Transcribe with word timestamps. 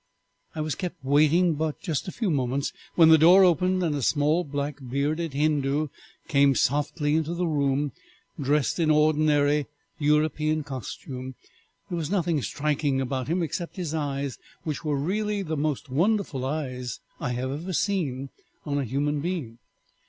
I 0.55 0.61
was 0.61 0.73
kept 0.73 1.05
waiting 1.05 1.53
but 1.53 1.87
a 1.87 2.11
few 2.11 2.31
moments, 2.31 2.73
when 2.95 3.09
the 3.09 3.19
door 3.19 3.43
opened 3.43 3.83
and 3.83 3.93
a 3.93 4.01
small 4.01 4.43
black 4.43 4.79
bearded 4.83 5.33
Hindoo 5.35 5.89
came 6.27 6.55
softly 6.55 7.13
into 7.15 7.35
the 7.35 7.45
room 7.45 7.91
dressed 8.41 8.79
in 8.79 8.89
the 8.89 8.95
ordinary 8.95 9.67
European 9.99 10.63
costume. 10.63 11.35
There 11.89 11.99
was 11.99 12.09
nothing 12.09 12.41
striking 12.41 12.99
about 12.99 13.27
him 13.27 13.43
except 13.43 13.75
his 13.75 13.93
eyes, 13.93 14.39
which 14.63 14.83
were 14.83 14.97
really 14.97 15.43
the 15.43 15.55
most 15.55 15.87
wonderful 15.87 16.45
eyes 16.47 16.99
I 17.19 17.33
have 17.33 17.51
ever 17.51 17.71
seen 17.71 18.29
in 18.65 18.79
a 18.79 18.83
human 18.83 19.19
being. 19.21 19.59